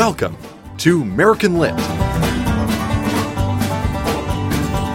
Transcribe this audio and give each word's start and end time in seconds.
Welcome 0.00 0.38
to 0.78 1.02
American 1.02 1.58
Lit. 1.58 1.74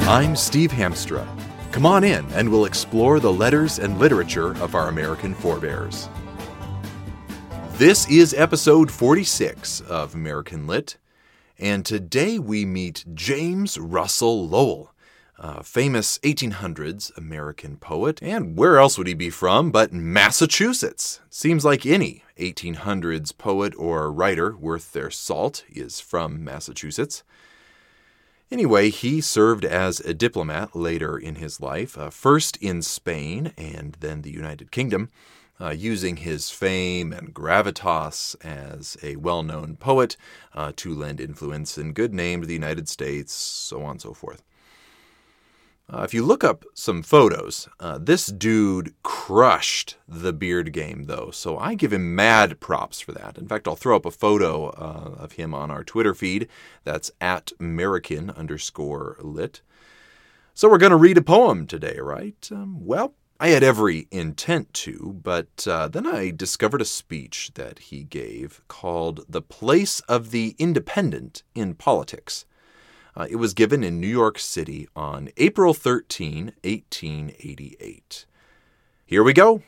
I'm 0.09 0.35
Steve 0.35 0.71
Hamstra. 0.71 1.27
Come 1.71 1.85
on 1.85 2.03
in 2.03 2.25
and 2.31 2.49
we'll 2.49 2.65
explore 2.65 3.19
the 3.19 3.31
letters 3.31 3.77
and 3.77 3.99
literature 3.99 4.59
of 4.63 4.73
our 4.73 4.87
American 4.87 5.35
forebears. 5.35 6.09
This 7.73 8.09
is 8.09 8.33
episode 8.33 8.89
46 8.89 9.81
of 9.81 10.15
American 10.15 10.65
Lit, 10.65 10.97
and 11.59 11.85
today 11.85 12.39
we 12.39 12.65
meet 12.65 13.05
James 13.13 13.77
Russell 13.77 14.47
Lowell, 14.47 14.91
a 15.37 15.63
famous 15.63 16.17
1800s 16.19 17.15
American 17.17 17.77
poet. 17.77 18.21
And 18.21 18.57
where 18.57 18.77
else 18.77 18.97
would 18.97 19.07
he 19.07 19.13
be 19.13 19.29
from 19.29 19.71
but 19.71 19.91
Massachusetts? 19.91 21.19
Seems 21.29 21.65
like 21.65 21.85
any 21.85 22.23
1800s 22.39 23.37
poet 23.37 23.73
or 23.77 24.11
writer 24.11 24.55
worth 24.55 24.93
their 24.93 25.11
salt 25.11 25.63
is 25.69 25.99
from 25.99 26.43
Massachusetts. 26.43 27.23
Anyway, 28.51 28.89
he 28.89 29.21
served 29.21 29.65
as 29.65 29.99
a 30.01 30.13
diplomat 30.13 30.75
later 30.75 31.17
in 31.17 31.35
his 31.35 31.59
life, 31.59 31.97
uh, 31.97 32.09
first 32.09 32.57
in 32.57 32.81
Spain 32.81 33.51
and 33.57 33.97
then 33.99 34.21
the 34.21 34.31
United 34.31 34.71
Kingdom, 34.71 35.09
uh, 35.59 35.71
using 35.71 36.17
his 36.17 36.51
fame 36.51 37.11
and 37.11 37.33
gravitas 37.33 38.35
as 38.45 38.97
a 39.01 39.15
well 39.15 39.41
known 39.41 39.75
poet 39.77 40.15
uh, 40.53 40.71
to 40.75 40.93
lend 40.93 41.19
influence 41.19 41.77
and 41.77 41.95
good 41.95 42.13
name 42.13 42.41
to 42.41 42.47
the 42.47 42.53
United 42.53 42.87
States, 42.87 43.33
so 43.33 43.83
on 43.83 43.91
and 43.91 44.01
so 44.01 44.13
forth. 44.13 44.43
Uh, 45.87 46.01
if 46.01 46.15
you 46.15 46.25
look 46.25 46.43
up 46.43 46.65
some 46.73 47.03
photos, 47.03 47.69
uh, 47.79 47.99
this 48.01 48.27
dude 48.27 48.95
crushed 49.03 49.97
the 50.07 50.33
beard 50.33 50.73
game, 50.73 51.03
though, 51.05 51.29
so 51.29 51.59
I 51.59 51.75
give 51.75 51.93
him 51.93 52.15
mad 52.15 52.59
props 52.59 52.99
for 52.99 53.11
that. 53.11 53.37
In 53.37 53.47
fact, 53.47 53.67
I'll 53.67 53.75
throw 53.75 53.95
up 53.95 54.05
a 54.05 54.11
photo 54.11 54.69
uh, 54.69 55.15
of 55.19 55.33
him 55.33 55.53
on 55.53 55.69
our 55.69 55.83
Twitter 55.83 56.15
feed. 56.15 56.47
That's 56.83 57.11
at 57.21 57.51
American 57.59 58.31
underscore 58.31 59.17
lit. 59.21 59.61
So 60.55 60.69
we're 60.69 60.79
going 60.79 60.91
to 60.91 60.97
read 60.97 61.19
a 61.19 61.21
poem 61.21 61.67
today, 61.67 61.99
right? 62.01 62.49
Um, 62.51 62.83
well, 62.83 63.13
I 63.39 63.49
had 63.49 63.61
every 63.61 64.07
intent 64.09 64.73
to, 64.75 65.19
but 65.21 65.67
uh, 65.67 65.89
then 65.89 66.07
I 66.07 66.31
discovered 66.31 66.81
a 66.81 66.85
speech 66.85 67.51
that 67.55 67.77
he 67.77 68.05
gave 68.05 68.61
called 68.67 69.25
The 69.29 69.41
Place 69.41 69.99
of 70.01 70.31
the 70.31 70.55
Independent 70.57 71.43
in 71.53 71.75
Politics. 71.75 72.45
Uh, 73.17 73.27
it 73.29 73.37
was 73.37 73.53
given 73.53 73.83
in 73.83 73.99
New 74.01 74.07
York 74.07 74.37
City 74.37 74.87
on 74.95 75.29
April 75.37 75.73
13, 75.73 76.53
1888. 76.63 78.25
Here 79.05 79.23
we 79.23 79.33
go. 79.33 79.61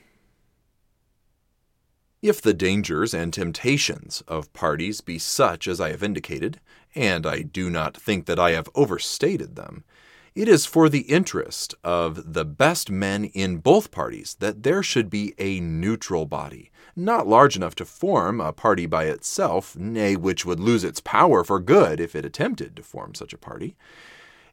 If 2.21 2.41
the 2.41 2.53
dangers 2.53 3.13
and 3.13 3.31
temptations 3.31 4.21
of 4.27 4.51
parties 4.51 5.01
be 5.01 5.17
such 5.17 5.67
as 5.67 5.79
I 5.79 5.91
have 5.91 6.03
indicated, 6.03 6.59
and 6.95 7.25
I 7.25 7.43
do 7.43 7.69
not 7.69 7.95
think 7.95 8.25
that 8.25 8.39
I 8.39 8.51
have 8.51 8.69
overstated 8.75 9.55
them, 9.55 9.83
it 10.37 10.47
is 10.47 10.67
for 10.67 10.87
the 10.87 11.01
interest 11.01 11.73
of 11.83 12.33
the 12.33 12.45
best 12.45 12.91
men 12.91 13.25
in 13.25 13.57
both 13.57 13.89
parties 13.89 14.37
that 14.39 14.61
there 14.61 14.83
should 14.83 15.09
be 15.09 15.33
a 15.39 15.59
neutral 15.59 16.27
body, 16.27 16.69
not 16.95 17.25
large 17.25 17.55
enough 17.55 17.73
to 17.73 17.83
form 17.83 18.39
a 18.39 18.53
party 18.53 18.85
by 18.85 19.05
itself, 19.05 19.75
nay, 19.75 20.15
which 20.15 20.45
would 20.45 20.59
lose 20.59 20.83
its 20.83 20.99
power 20.99 21.43
for 21.43 21.59
good 21.59 21.99
if 21.99 22.15
it 22.15 22.23
attempted 22.23 22.75
to 22.75 22.83
form 22.83 23.15
such 23.15 23.33
a 23.33 23.37
party, 23.37 23.75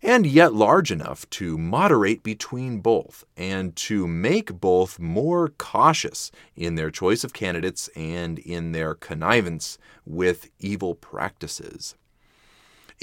and 0.00 0.24
yet 0.24 0.54
large 0.54 0.91
enough 0.91 1.28
to 1.28 1.58
moderate 1.58 2.22
between 2.22 2.78
both 2.78 3.26
and 3.36 3.76
to 3.76 4.06
make 4.06 4.58
both 4.58 4.98
more 4.98 5.50
cautious 5.50 6.32
in 6.56 6.76
their 6.76 6.91
choice 6.91 7.24
of 7.24 7.34
candidates 7.34 7.88
and 7.94 8.38
in 8.38 8.72
their 8.72 8.94
connivance 8.94 9.76
with 10.06 10.48
evil 10.58 10.94
practices. 10.94 11.94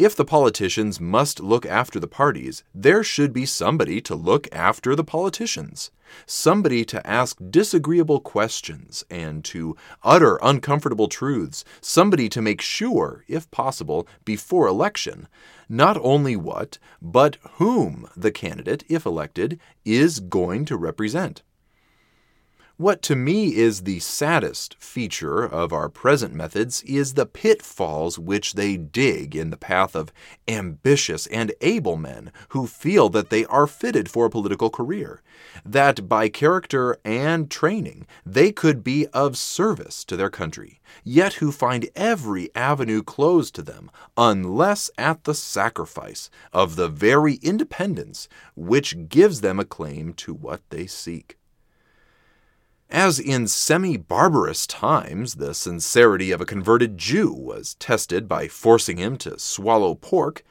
If 0.02 0.16
the 0.16 0.25
politicians 0.25 0.99
must 0.99 1.39
look 1.39 1.63
after 1.63 1.99
the 1.99 2.07
parties, 2.07 2.63
there 2.73 3.03
should 3.03 3.31
be 3.31 3.45
somebody 3.45 4.01
to 4.01 4.16
look 4.16 4.47
after 4.51 4.95
the 4.95 5.03
politicians. 5.03 5.91
Somebody 6.25 6.84
to 6.85 7.06
ask 7.06 7.38
disagreeable 7.51 8.19
questions 8.19 9.03
and 9.12 9.45
to 9.45 9.78
utter 10.01 10.39
uncomfortable 10.41 11.07
truths. 11.07 11.63
Somebody 11.81 12.29
to 12.29 12.41
make 12.41 12.62
sure, 12.62 13.23
if 13.28 13.51
possible, 13.51 14.07
before 14.25 14.66
election, 14.66 15.28
not 15.69 16.00
only 16.01 16.35
what, 16.35 16.79
but 17.00 17.38
whom 17.59 18.09
the 18.18 18.31
candidate, 18.31 18.83
if 18.89 19.06
elected, 19.06 19.59
is 19.85 20.19
going 20.19 20.66
to 20.66 20.78
represent. 20.78 21.44
What 22.81 23.03
to 23.03 23.16
me 23.16 23.56
is 23.56 23.84
the 23.84 24.00
saddest 24.00 24.75
feature 24.80 25.44
of 25.44 25.72
our 25.72 25.88
present 25.88 26.34
methods 26.34 26.81
is 26.81 27.14
the 27.14 27.28
pitfalls 27.28 28.18
which 28.18 28.53
they 28.53 28.75
dig 28.75 29.36
in 29.36 29.52
the 29.52 29.56
path 29.56 29.96
of 29.96 30.12
ambitious 30.47 31.28
and 31.28 31.53
able 31.62 31.96
men 31.96 32.31
who 32.50 32.66
feel 32.66 33.08
that 33.09 33.30
they 33.30 33.46
are 33.46 33.68
fitted 33.68 34.09
for 34.09 34.25
a 34.25 34.31
political 34.31 34.72
career, 34.72 35.22
that 35.64 36.09
by 36.09 36.28
character 36.28 36.97
and 37.06 37.52
training 37.52 38.08
they 38.25 38.52
could 38.52 38.84
be 38.84 39.06
of 39.13 39.38
service 39.38 40.03
to 40.06 40.18
their 40.18 40.31
country, 40.31 40.81
yet 41.03 41.34
who 41.34 41.52
find 41.52 41.88
every 41.96 42.50
avenue 42.56 43.03
closed 43.03 43.53
to 43.53 43.62
them 43.62 43.92
unless 44.18 44.90
at 44.98 45.25
the 45.25 45.36
sacrifice 45.36 46.31
of 46.52 46.78
the 46.78 46.90
very 46.90 47.36
independence 47.44 48.28
which 48.56 49.08
gives 49.08 49.42
them 49.42 49.59
a 49.59 49.66
claim 49.66 50.13
to 50.13 50.34
what 50.34 50.68
they 50.72 50.88
seek. 50.88 51.38
As 52.91 53.22
in 53.22 53.47
semi 53.47 53.96
barbarous 53.96 54.68
times, 54.68 55.35
the 55.35 55.53
sincerity 55.53 56.31
of 56.31 56.41
a 56.41 56.46
converted 56.46 56.97
Jew 56.97 57.31
was 57.31 57.75
tested 57.75 58.28
by 58.28 58.50
forcing 58.50 58.97
him 58.97 59.16
to 59.19 59.40
swallow 59.40 59.96
pork, 59.96 60.44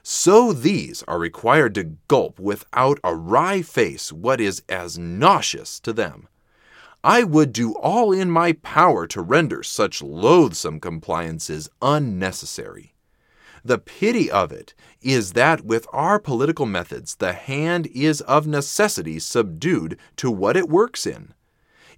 so 0.00 0.52
these 0.52 1.02
are 1.08 1.18
required 1.18 1.74
to 1.74 1.96
gulp 2.06 2.38
without 2.38 3.00
a 3.02 3.16
wry 3.16 3.62
face 3.62 4.12
what 4.12 4.40
is 4.40 4.62
as 4.68 4.96
nauseous 4.96 5.80
to 5.80 5.92
them. 5.92 6.28
I 7.02 7.24
would 7.24 7.52
do 7.52 7.72
all 7.74 8.12
in 8.12 8.30
my 8.30 8.52
power 8.52 9.08
to 9.08 9.20
render 9.20 9.64
such 9.64 10.00
loathsome 10.00 10.78
compliances 10.78 11.68
unnecessary. 11.82 12.94
The 13.64 13.78
pity 13.78 14.30
of 14.30 14.52
it 14.52 14.72
is 15.02 15.32
that 15.32 15.64
with 15.64 15.88
our 15.92 16.20
political 16.20 16.64
methods 16.64 17.16
the 17.16 17.32
hand 17.32 17.88
is 17.88 18.20
of 18.20 18.46
necessity 18.46 19.18
subdued 19.18 19.98
to 20.14 20.30
what 20.30 20.56
it 20.56 20.68
works 20.68 21.04
in. 21.04 21.34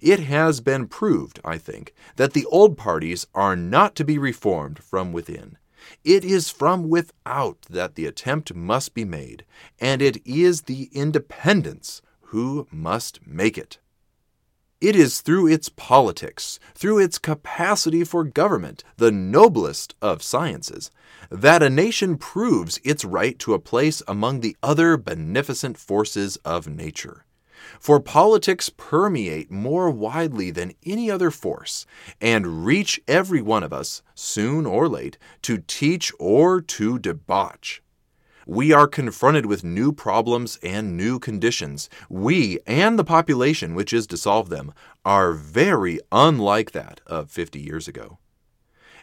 It 0.01 0.21
has 0.21 0.61
been 0.61 0.87
proved, 0.87 1.39
I 1.45 1.59
think, 1.59 1.93
that 2.15 2.33
the 2.33 2.45
old 2.45 2.75
parties 2.75 3.27
are 3.35 3.55
not 3.55 3.95
to 3.95 4.03
be 4.03 4.17
reformed 4.17 4.79
from 4.83 5.13
within. 5.13 5.57
It 6.03 6.25
is 6.25 6.49
from 6.49 6.89
without 6.89 7.61
that 7.69 7.93
the 7.93 8.07
attempt 8.07 8.55
must 8.55 8.95
be 8.95 9.05
made, 9.05 9.45
and 9.79 10.01
it 10.01 10.17
is 10.25 10.63
the 10.63 10.89
independents 10.91 12.01
who 12.21 12.67
must 12.71 13.25
make 13.27 13.57
it. 13.59 13.77
It 14.79 14.95
is 14.95 15.21
through 15.21 15.45
its 15.45 15.69
politics, 15.69 16.59
through 16.73 16.97
its 16.97 17.19
capacity 17.19 18.03
for 18.03 18.23
government, 18.23 18.83
the 18.97 19.11
noblest 19.11 19.93
of 20.01 20.23
sciences, 20.23 20.89
that 21.29 21.61
a 21.61 21.69
nation 21.69 22.17
proves 22.17 22.79
its 22.83 23.05
right 23.05 23.37
to 23.37 23.53
a 23.53 23.59
place 23.59 24.01
among 24.07 24.39
the 24.39 24.57
other 24.63 24.97
beneficent 24.97 25.77
forces 25.77 26.37
of 26.37 26.67
nature. 26.67 27.25
For 27.79 27.99
politics 27.99 28.69
permeate 28.69 29.51
more 29.51 29.89
widely 29.89 30.51
than 30.51 30.73
any 30.85 31.09
other 31.09 31.31
force 31.31 31.85
and 32.19 32.65
reach 32.65 33.01
every 33.07 33.41
one 33.41 33.63
of 33.63 33.73
us, 33.73 34.01
soon 34.15 34.65
or 34.65 34.87
late, 34.87 35.17
to 35.43 35.57
teach 35.67 36.11
or 36.19 36.61
to 36.61 36.99
debauch. 36.99 37.81
We 38.47 38.71
are 38.71 38.87
confronted 38.87 39.45
with 39.45 39.63
new 39.63 39.91
problems 39.91 40.57
and 40.63 40.97
new 40.97 41.19
conditions. 41.19 41.89
We 42.09 42.59
and 42.65 42.97
the 42.97 43.03
population 43.03 43.75
which 43.75 43.93
is 43.93 44.07
to 44.07 44.17
solve 44.17 44.49
them 44.49 44.73
are 45.05 45.33
very 45.33 45.99
unlike 46.11 46.71
that 46.71 47.01
of 47.05 47.29
50 47.29 47.59
years 47.59 47.87
ago. 47.87 48.17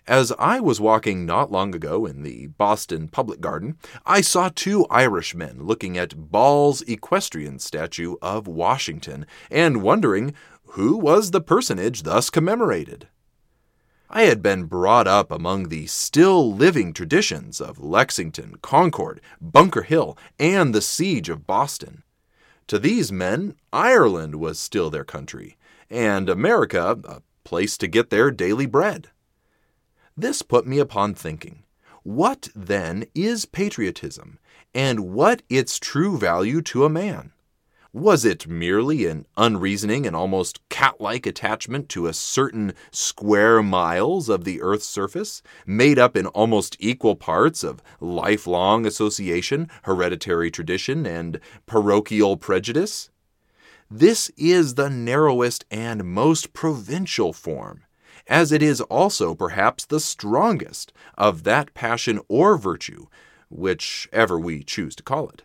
As 0.06 0.32
I 0.38 0.60
was 0.60 0.80
walking 0.80 1.26
not 1.26 1.50
long 1.50 1.74
ago 1.74 2.06
in 2.06 2.22
the 2.22 2.46
Boston 2.46 3.08
Public 3.08 3.40
Garden, 3.40 3.76
I 4.06 4.20
saw 4.20 4.48
two 4.48 4.86
Irishmen 4.90 5.64
looking 5.64 5.98
at 5.98 6.30
Ball's 6.30 6.82
equestrian 6.82 7.58
statue 7.58 8.16
of 8.22 8.46
Washington 8.46 9.26
and 9.50 9.82
wondering 9.82 10.34
who 10.72 10.96
was 10.96 11.30
the 11.30 11.40
personage 11.40 12.02
thus 12.02 12.30
commemorated. 12.30 13.08
I 14.10 14.22
had 14.22 14.42
been 14.42 14.64
brought 14.64 15.06
up 15.06 15.30
among 15.30 15.68
the 15.68 15.86
still 15.86 16.54
living 16.54 16.94
traditions 16.94 17.60
of 17.60 17.78
Lexington, 17.78 18.56
Concord, 18.62 19.20
Bunker 19.40 19.82
Hill, 19.82 20.16
and 20.38 20.74
the 20.74 20.80
siege 20.80 21.28
of 21.28 21.46
Boston. 21.46 22.04
To 22.68 22.78
these 22.78 23.12
men, 23.12 23.54
Ireland 23.70 24.36
was 24.36 24.58
still 24.58 24.88
their 24.88 25.04
country, 25.04 25.58
and 25.90 26.30
America 26.30 26.98
a 27.04 27.20
place 27.44 27.76
to 27.78 27.86
get 27.86 28.08
their 28.08 28.30
daily 28.30 28.66
bread. 28.66 29.08
This 30.20 30.42
put 30.42 30.66
me 30.66 30.80
upon 30.80 31.14
thinking 31.14 31.62
what 32.02 32.48
then 32.52 33.06
is 33.14 33.44
patriotism, 33.44 34.40
and 34.74 35.14
what 35.14 35.42
its 35.48 35.78
true 35.78 36.18
value 36.18 36.60
to 36.62 36.84
a 36.84 36.88
man? 36.88 37.30
Was 37.92 38.24
it 38.24 38.48
merely 38.48 39.06
an 39.06 39.26
unreasoning 39.36 40.08
and 40.08 40.16
almost 40.16 40.68
cat 40.68 41.00
like 41.00 41.24
attachment 41.24 41.88
to 41.90 42.08
a 42.08 42.12
certain 42.12 42.72
square 42.90 43.62
miles 43.62 44.28
of 44.28 44.42
the 44.42 44.60
Earth's 44.60 44.86
surface, 44.86 45.40
made 45.64 46.00
up 46.00 46.16
in 46.16 46.26
almost 46.26 46.76
equal 46.80 47.14
parts 47.14 47.62
of 47.62 47.80
lifelong 48.00 48.86
association, 48.86 49.68
hereditary 49.84 50.50
tradition, 50.50 51.06
and 51.06 51.38
parochial 51.64 52.36
prejudice? 52.36 53.10
This 53.88 54.32
is 54.36 54.74
the 54.74 54.90
narrowest 54.90 55.64
and 55.70 56.02
most 56.04 56.52
provincial 56.52 57.32
form, 57.32 57.84
as 58.28 58.52
it 58.52 58.62
is 58.62 58.80
also 58.82 59.34
perhaps 59.34 59.84
the 59.84 60.00
strongest 60.00 60.92
of 61.16 61.44
that 61.44 61.72
passion 61.74 62.20
or 62.28 62.56
virtue, 62.56 63.06
whichever 63.48 64.38
we 64.38 64.62
choose 64.62 64.94
to 64.94 65.02
call 65.02 65.28
it. 65.30 65.42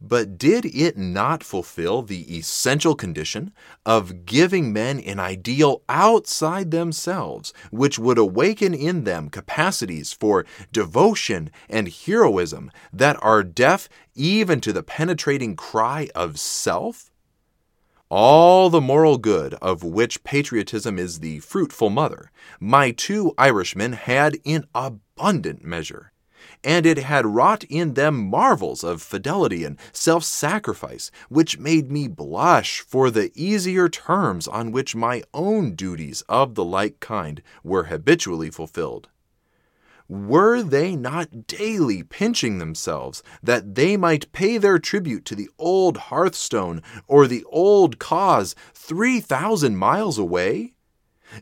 But 0.00 0.38
did 0.38 0.64
it 0.64 0.96
not 0.96 1.42
fulfill 1.42 2.02
the 2.02 2.36
essential 2.38 2.94
condition 2.94 3.52
of 3.84 4.26
giving 4.26 4.72
men 4.72 5.00
an 5.00 5.18
ideal 5.18 5.82
outside 5.88 6.70
themselves, 6.70 7.52
which 7.72 7.98
would 7.98 8.16
awaken 8.16 8.74
in 8.74 9.02
them 9.02 9.28
capacities 9.28 10.12
for 10.12 10.46
devotion 10.70 11.50
and 11.68 11.88
heroism 11.88 12.70
that 12.92 13.20
are 13.20 13.42
deaf 13.42 13.88
even 14.14 14.60
to 14.60 14.72
the 14.72 14.84
penetrating 14.84 15.56
cry 15.56 16.08
of 16.14 16.38
self? 16.38 17.10
All 18.10 18.70
the 18.70 18.80
moral 18.80 19.18
good 19.18 19.52
of 19.54 19.84
which 19.84 20.24
patriotism 20.24 20.98
is 20.98 21.18
the 21.20 21.40
fruitful 21.40 21.90
mother, 21.90 22.30
my 22.58 22.90
two 22.90 23.34
Irishmen 23.36 23.92
had 23.92 24.38
in 24.44 24.64
abundant 24.74 25.62
measure 25.62 26.12
and 26.64 26.86
it 26.86 26.98
had 26.98 27.26
wrought 27.26 27.64
in 27.64 27.94
them 27.94 28.16
marvels 28.16 28.82
of 28.82 29.02
fidelity 29.02 29.64
and 29.64 29.78
self 29.92 30.24
sacrifice, 30.24 31.10
which 31.28 31.58
made 31.58 31.90
me 31.90 32.08
blush 32.08 32.80
for 32.80 33.10
the 33.10 33.30
easier 33.34 33.88
terms 33.88 34.48
on 34.48 34.72
which 34.72 34.96
my 34.96 35.22
own 35.34 35.74
duties 35.74 36.22
of 36.28 36.54
the 36.54 36.64
like 36.64 37.00
kind 37.00 37.42
were 37.62 37.84
habitually 37.84 38.50
fulfilled. 38.50 39.08
Were 40.08 40.62
they 40.62 40.96
not 40.96 41.46
daily 41.46 42.02
pinching 42.02 42.56
themselves 42.56 43.22
that 43.42 43.74
they 43.74 43.98
might 43.98 44.32
pay 44.32 44.56
their 44.56 44.78
tribute 44.78 45.26
to 45.26 45.34
the 45.34 45.50
old 45.58 45.98
hearthstone 45.98 46.82
or 47.06 47.26
the 47.26 47.44
old 47.44 47.98
cause 47.98 48.54
three 48.72 49.20
thousand 49.20 49.76
miles 49.76 50.16
away? 50.16 50.72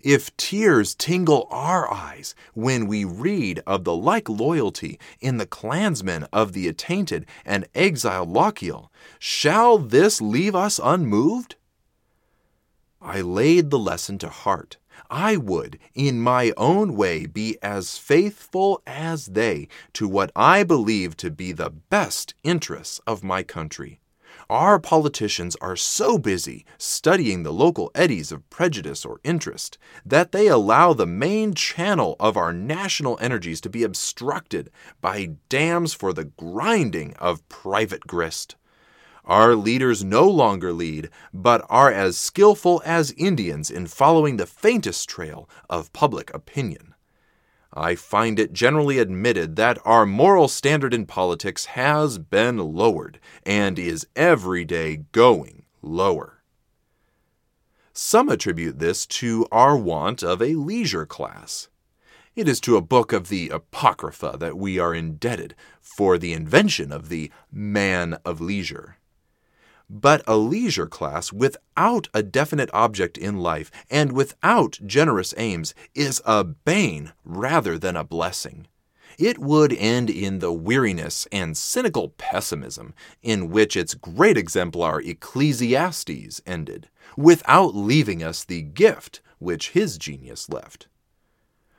If 0.02 0.36
tears 0.36 0.96
tingle 0.96 1.46
our 1.48 1.88
eyes 1.92 2.34
when 2.54 2.88
we 2.88 3.04
read 3.04 3.62
of 3.68 3.84
the 3.84 3.94
like 3.94 4.28
loyalty 4.28 4.98
in 5.20 5.36
the 5.36 5.46
clansmen 5.46 6.26
of 6.32 6.52
the 6.52 6.66
attainted 6.66 7.24
and 7.44 7.68
exiled 7.72 8.28
Lochiel, 8.28 8.88
shall 9.20 9.78
this 9.78 10.20
leave 10.20 10.56
us 10.56 10.80
unmoved? 10.82 11.54
I 13.00 13.20
laid 13.20 13.70
the 13.70 13.78
lesson 13.78 14.18
to 14.18 14.28
heart. 14.28 14.78
I 15.10 15.36
would, 15.36 15.78
in 15.94 16.20
my 16.20 16.52
own 16.56 16.96
way, 16.96 17.26
be 17.26 17.58
as 17.62 17.98
faithful 17.98 18.82
as 18.86 19.26
they 19.26 19.68
to 19.94 20.08
what 20.08 20.32
I 20.34 20.62
believe 20.62 21.16
to 21.18 21.30
be 21.30 21.52
the 21.52 21.70
best 21.70 22.34
interests 22.42 23.00
of 23.06 23.24
my 23.24 23.42
country. 23.42 24.00
Our 24.48 24.78
politicians 24.78 25.56
are 25.60 25.74
so 25.74 26.18
busy 26.18 26.64
studying 26.78 27.42
the 27.42 27.52
local 27.52 27.90
eddies 27.96 28.30
of 28.30 28.48
prejudice 28.48 29.04
or 29.04 29.20
interest 29.24 29.76
that 30.04 30.30
they 30.30 30.46
allow 30.46 30.92
the 30.92 31.06
main 31.06 31.52
channel 31.54 32.14
of 32.20 32.36
our 32.36 32.52
national 32.52 33.18
energies 33.20 33.60
to 33.62 33.70
be 33.70 33.82
obstructed 33.82 34.70
by 35.00 35.36
dams 35.48 35.94
for 35.94 36.12
the 36.12 36.26
grinding 36.26 37.14
of 37.14 37.48
private 37.48 38.06
grist. 38.06 38.54
Our 39.26 39.56
leaders 39.56 40.04
no 40.04 40.28
longer 40.28 40.72
lead, 40.72 41.10
but 41.34 41.66
are 41.68 41.90
as 41.90 42.16
skillful 42.16 42.80
as 42.84 43.10
Indians 43.16 43.72
in 43.72 43.88
following 43.88 44.36
the 44.36 44.46
faintest 44.46 45.08
trail 45.08 45.48
of 45.68 45.92
public 45.92 46.32
opinion. 46.32 46.94
I 47.72 47.96
find 47.96 48.38
it 48.38 48.52
generally 48.52 49.00
admitted 49.00 49.56
that 49.56 49.80
our 49.84 50.06
moral 50.06 50.46
standard 50.46 50.94
in 50.94 51.06
politics 51.06 51.64
has 51.66 52.18
been 52.18 52.56
lowered 52.58 53.18
and 53.44 53.80
is 53.80 54.06
every 54.14 54.64
day 54.64 55.04
going 55.10 55.64
lower. 55.82 56.44
Some 57.92 58.28
attribute 58.28 58.78
this 58.78 59.06
to 59.06 59.48
our 59.50 59.76
want 59.76 60.22
of 60.22 60.40
a 60.40 60.54
leisure 60.54 61.04
class. 61.04 61.68
It 62.36 62.46
is 62.46 62.60
to 62.60 62.76
a 62.76 62.82
book 62.82 63.12
of 63.12 63.28
the 63.28 63.48
Apocrypha 63.48 64.36
that 64.38 64.56
we 64.56 64.78
are 64.78 64.94
indebted 64.94 65.56
for 65.80 66.16
the 66.16 66.32
invention 66.32 66.92
of 66.92 67.08
the 67.08 67.32
man 67.50 68.18
of 68.24 68.40
leisure 68.40 68.98
but 69.88 70.22
a 70.26 70.36
leisure 70.36 70.86
class 70.86 71.32
without 71.32 72.08
a 72.12 72.22
definite 72.22 72.70
object 72.72 73.16
in 73.16 73.38
life 73.38 73.70
and 73.90 74.12
without 74.12 74.78
generous 74.84 75.32
aims 75.36 75.74
is 75.94 76.20
a 76.24 76.42
bane 76.44 77.12
rather 77.24 77.78
than 77.78 77.96
a 77.96 78.04
blessing. 78.04 78.66
It 79.18 79.38
would 79.38 79.72
end 79.72 80.10
in 80.10 80.40
the 80.40 80.52
weariness 80.52 81.26
and 81.32 81.56
cynical 81.56 82.10
pessimism 82.18 82.92
in 83.22 83.50
which 83.50 83.76
its 83.76 83.94
great 83.94 84.36
exemplar 84.36 85.00
Ecclesiastes 85.00 86.42
ended, 86.44 86.88
without 87.16 87.74
leaving 87.74 88.22
us 88.22 88.44
the 88.44 88.62
gift 88.62 89.22
which 89.38 89.70
his 89.70 89.96
genius 89.96 90.50
left. 90.50 90.88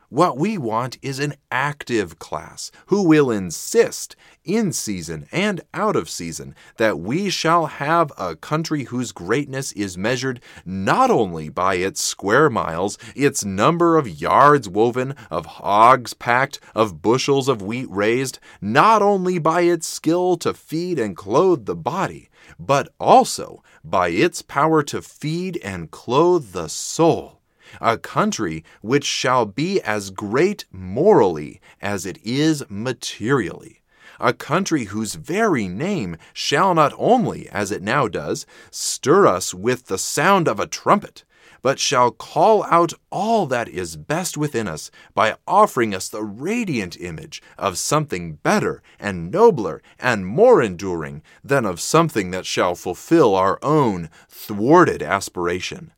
What 0.10 0.38
we 0.38 0.58
want 0.58 0.98
is 1.02 1.20
an 1.20 1.34
active 1.52 2.18
class 2.18 2.72
who 2.86 3.04
will 3.04 3.30
insist, 3.30 4.16
in 4.46 4.72
season 4.72 5.28
and 5.34 5.60
out 5.74 5.98
of 5.98 6.10
season, 6.10 6.56
that 6.78 6.98
we 6.98 7.30
shall 7.30 7.66
have 7.66 8.14
a 8.18 8.38
country 8.38 8.86
whose 8.86 9.12
greatness 9.12 9.74
is 9.74 9.98
measured 9.98 10.40
not 10.66 11.12
only 11.12 11.50
by 11.50 11.76
its 11.76 12.02
square 12.02 12.50
miles, 12.50 12.98
its 13.18 13.44
number 13.44 13.98
of 13.98 14.08
yards 14.08 14.70
woven, 14.70 15.14
of 15.30 15.46
hogs 15.46 16.14
packed, 16.14 16.62
of 16.74 17.02
bushels 17.02 17.50
of 17.50 17.62
wheat 17.62 17.90
raised, 17.90 18.40
not 18.62 19.02
only 19.02 19.40
by 19.40 19.64
its 19.64 19.88
skill 19.88 20.38
to 20.38 20.54
feed 20.54 20.98
and 21.00 21.18
clothe 21.18 21.66
the 21.66 21.76
body, 21.76 22.30
but 22.58 22.88
also 22.98 23.62
by 23.84 24.08
its 24.08 24.42
power 24.42 24.82
to 24.84 25.02
feed 25.02 25.60
and 25.62 25.92
clothe 25.92 26.54
the 26.54 26.70
soul 26.70 27.37
a 27.82 27.98
country 27.98 28.64
which 28.82 29.06
shall 29.06 29.46
be 29.46 29.82
as 29.82 30.10
great 30.10 30.66
morally 30.72 31.60
as 31.82 32.06
it 32.06 32.18
is 32.24 32.64
materially, 32.70 33.82
a 34.20 34.34
country 34.34 34.86
whose 34.86 35.16
very 35.16 35.68
name 35.68 36.18
shall 36.34 36.74
not 36.74 36.94
only, 36.98 37.48
as 37.50 37.72
it 37.72 37.82
now 37.82 38.08
does, 38.08 38.46
stir 38.72 39.28
us 39.28 39.54
with 39.54 39.86
the 39.86 39.98
sound 39.98 40.48
of 40.48 40.60
a 40.60 40.68
trumpet, 40.68 41.24
but 41.62 41.80
shall 41.80 42.12
call 42.12 42.64
out 42.66 42.94
all 43.12 43.46
that 43.48 43.68
is 43.68 43.96
best 43.98 44.38
within 44.38 44.68
us 44.68 44.92
by 45.14 45.36
offering 45.48 45.94
us 45.94 46.08
the 46.08 46.24
radiant 46.24 47.00
image 47.00 47.42
of 47.58 47.78
something 47.78 48.34
better 48.36 48.82
and 49.00 49.32
nobler 49.32 49.82
and 50.00 50.26
more 50.26 50.62
enduring 50.62 51.22
than 51.44 51.66
of 51.66 51.82
something 51.82 52.32
that 52.32 52.46
shall 52.46 52.76
fulfill 52.76 53.36
our 53.36 53.60
own 53.62 54.10
thwarted 54.30 55.02
aspiration 55.02 55.92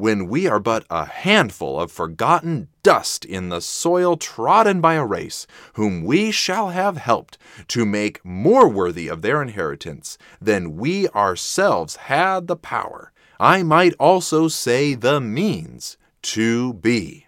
when 0.00 0.28
we 0.28 0.46
are 0.46 0.58
but 0.58 0.84
a 0.88 1.04
handful 1.04 1.78
of 1.78 1.92
forgotten 1.92 2.68
dust 2.82 3.24
in 3.24 3.50
the 3.50 3.60
soil 3.60 4.16
trodden 4.16 4.80
by 4.80 4.94
a 4.94 5.04
race 5.04 5.46
whom 5.74 6.02
we 6.02 6.30
shall 6.30 6.70
have 6.70 6.96
helped 6.96 7.36
to 7.68 7.84
make 7.84 8.24
more 8.24 8.66
worthy 8.66 9.08
of 9.08 9.20
their 9.20 9.42
inheritance 9.42 10.16
than 10.40 10.76
we 10.76 11.06
ourselves 11.10 11.96
had 11.96 12.46
the 12.46 12.56
power, 12.56 13.12
I 13.38 13.62
might 13.62 13.94
also 14.00 14.48
say 14.48 14.94
the 14.94 15.20
means, 15.20 15.98
to 16.22 16.74
be. 16.74 17.26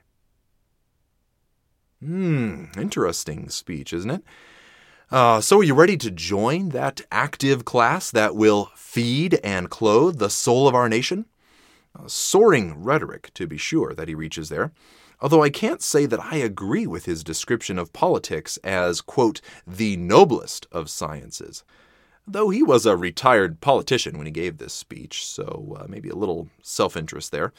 Hmm, 2.00 2.64
interesting 2.76 3.49
speech, 3.50 3.93
isn't 3.93 4.11
it? 4.11 4.25
Uh, 5.11 5.43
so, 5.43 5.59
are 5.59 5.62
you 5.62 5.75
ready 5.75 5.99
to 5.99 6.11
join 6.11 6.71
that 6.71 7.02
active 7.12 7.67
class 7.67 8.11
that 8.11 8.35
will 8.35 8.71
feed 8.75 9.38
and 9.45 9.69
clothe 9.69 10.19
the 10.19 10.31
soul 10.31 10.67
of 10.67 10.75
our 10.75 10.88
nation? 10.88 11.26
Soaring 12.07 12.83
rhetoric, 12.83 13.31
to 13.35 13.47
be 13.47 13.57
sure, 13.57 13.95
that 13.95 14.09
he 14.09 14.15
reaches 14.15 14.49
there, 14.49 14.73
although 15.21 15.43
I 15.43 15.51
can't 15.51 15.83
say 15.83 16.07
that 16.07 16.21
I 16.21 16.37
agree 16.37 16.87
with 16.87 17.05
his 17.05 17.25
description 17.25 17.79
of 17.79 17.93
politics 17.93 18.57
as, 18.59 19.01
quote, 19.01 19.41
the 19.67 19.97
noblest 19.97 20.67
of 20.73 20.91
sciences. 20.91 21.65
Though 22.27 22.51
he 22.51 22.63
was 22.63 22.87
a 22.87 22.97
retired 22.97 23.61
politician 23.61 24.17
when 24.17 24.27
he 24.27 24.33
gave 24.33 24.59
this 24.59 24.73
speech, 24.73 25.27
so 25.27 25.77
uh, 25.81 25.87
maybe 25.89 26.09
a 26.09 26.17
little 26.17 26.49
self 26.63 26.97
interest 26.97 27.33
there. 27.33 27.53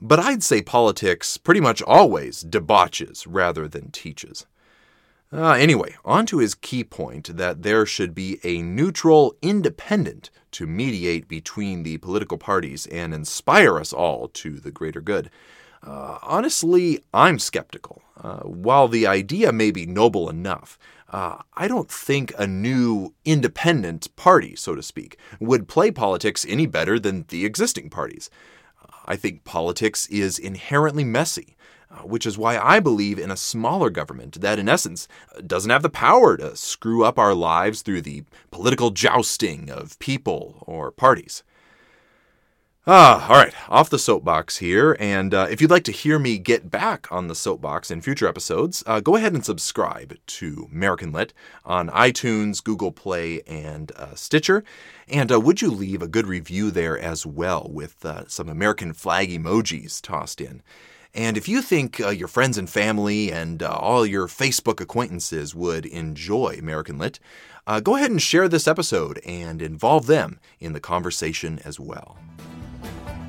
But 0.00 0.20
I'd 0.20 0.44
say 0.44 0.62
politics 0.62 1.36
pretty 1.36 1.60
much 1.60 1.82
always 1.82 2.44
debauches 2.44 3.26
rather 3.28 3.66
than 3.66 3.90
teaches. 3.90 4.46
Uh, 5.32 5.52
anyway, 5.52 5.94
on 6.04 6.24
to 6.26 6.38
his 6.38 6.54
key 6.54 6.84
point 6.84 7.36
that 7.36 7.62
there 7.62 7.84
should 7.84 8.14
be 8.14 8.38
a 8.44 8.62
neutral 8.62 9.34
independent 9.42 10.30
to 10.52 10.66
mediate 10.66 11.28
between 11.28 11.82
the 11.82 11.98
political 11.98 12.38
parties 12.38 12.86
and 12.86 13.14
inspire 13.14 13.78
us 13.78 13.92
all 13.92 14.28
to 14.28 14.58
the 14.58 14.70
greater 14.70 15.00
good. 15.00 15.30
Uh, 15.82 16.18
honestly, 16.22 17.04
I'm 17.14 17.38
skeptical. 17.38 18.02
Uh, 18.20 18.40
while 18.40 18.88
the 18.88 19.06
idea 19.06 19.52
may 19.52 19.70
be 19.70 19.86
noble 19.86 20.28
enough, 20.28 20.78
uh, 21.10 21.36
I 21.54 21.68
don't 21.68 21.90
think 21.90 22.34
a 22.36 22.46
new 22.46 23.14
independent 23.24 24.14
party, 24.16 24.56
so 24.56 24.74
to 24.74 24.82
speak, 24.82 25.18
would 25.40 25.68
play 25.68 25.90
politics 25.90 26.44
any 26.48 26.66
better 26.66 26.98
than 26.98 27.24
the 27.28 27.44
existing 27.46 27.90
parties. 27.90 28.28
I 29.06 29.16
think 29.16 29.44
politics 29.44 30.06
is 30.08 30.38
inherently 30.38 31.04
messy, 31.04 31.56
uh, 31.90 32.02
which 32.02 32.26
is 32.26 32.36
why 32.36 32.58
I 32.58 32.80
believe 32.80 33.18
in 33.18 33.30
a 33.30 33.36
smaller 33.36 33.90
government 33.90 34.40
that, 34.40 34.58
in 34.58 34.68
essence, 34.68 35.08
doesn't 35.46 35.70
have 35.70 35.82
the 35.82 35.88
power 35.88 36.36
to 36.36 36.56
screw 36.56 37.04
up 37.04 37.18
our 37.18 37.34
lives 37.34 37.82
through 37.82 38.02
the 38.02 38.24
political 38.50 38.90
jousting 38.90 39.70
of 39.70 39.98
people 39.98 40.62
or 40.66 40.90
parties. 40.90 41.42
Ah, 42.90 43.28
all 43.28 43.36
right, 43.36 43.52
off 43.68 43.90
the 43.90 43.98
soapbox 43.98 44.56
here. 44.56 44.96
And 44.98 45.34
uh, 45.34 45.46
if 45.50 45.60
you'd 45.60 45.70
like 45.70 45.84
to 45.84 45.92
hear 45.92 46.18
me 46.18 46.38
get 46.38 46.70
back 46.70 47.12
on 47.12 47.28
the 47.28 47.34
soapbox 47.34 47.90
in 47.90 48.00
future 48.00 48.26
episodes, 48.26 48.82
uh, 48.86 49.00
go 49.00 49.14
ahead 49.14 49.34
and 49.34 49.44
subscribe 49.44 50.16
to 50.26 50.70
American 50.72 51.12
Lit 51.12 51.34
on 51.66 51.90
iTunes, 51.90 52.64
Google 52.64 52.90
Play, 52.90 53.42
and 53.42 53.92
uh, 53.92 54.14
Stitcher. 54.14 54.64
And 55.06 55.30
uh, 55.30 55.38
would 55.38 55.60
you 55.60 55.70
leave 55.70 56.00
a 56.00 56.08
good 56.08 56.26
review 56.26 56.70
there 56.70 56.98
as 56.98 57.26
well 57.26 57.68
with 57.70 58.02
uh, 58.06 58.26
some 58.26 58.48
American 58.48 58.94
flag 58.94 59.28
emojis 59.28 60.00
tossed 60.00 60.40
in? 60.40 60.62
And 61.14 61.36
if 61.36 61.48
you 61.48 61.62
think 61.62 62.00
uh, 62.00 62.10
your 62.10 62.28
friends 62.28 62.58
and 62.58 62.68
family 62.68 63.32
and 63.32 63.62
all 63.62 64.06
your 64.06 64.28
Facebook 64.28 64.80
acquaintances 64.80 65.54
would 65.54 65.86
enjoy 65.86 66.56
American 66.58 66.98
Lit, 66.98 67.18
go 67.82 67.96
ahead 67.96 68.10
and 68.10 68.22
share 68.22 68.48
this 68.48 68.68
episode 68.68 69.20
and 69.26 69.60
involve 69.60 70.06
them 70.06 70.38
in 70.60 70.72
the 70.72 70.80
conversation 70.80 71.60
as 71.64 71.80
well. 71.80 72.16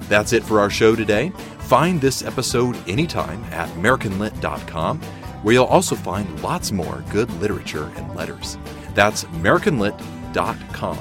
That's 0.09 0.33
it 0.33 0.43
for 0.43 0.59
our 0.59 0.69
show 0.71 0.95
today. 0.95 1.29
Find 1.59 2.01
this 2.01 2.24
episode 2.24 2.75
anytime 2.88 3.43
at 3.45 3.69
AmericanLit.com, 3.69 5.01
where 5.43 5.53
you'll 5.53 5.65
also 5.65 5.95
find 5.95 6.41
lots 6.41 6.71
more 6.71 7.03
good 7.12 7.31
literature 7.33 7.91
and 7.95 8.15
letters. 8.15 8.57
That's 8.95 9.25
AmericanLit.com. 9.25 10.98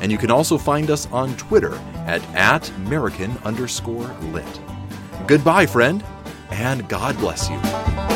And 0.00 0.12
you 0.12 0.18
can 0.18 0.30
also 0.30 0.58
find 0.58 0.90
us 0.90 1.06
on 1.12 1.36
Twitter 1.36 1.74
at, 2.06 2.22
at 2.34 2.68
American 2.70 3.36
underscore 3.38 4.08
lit. 4.32 4.60
Goodbye, 5.26 5.66
friend, 5.66 6.04
and 6.50 6.88
God 6.88 7.16
bless 7.18 7.48
you. 7.48 8.11